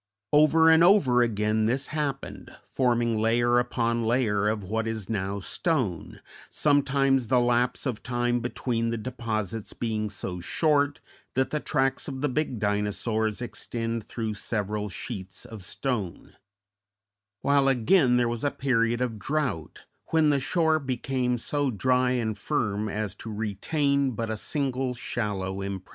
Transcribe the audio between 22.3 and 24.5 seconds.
firm as to retain but a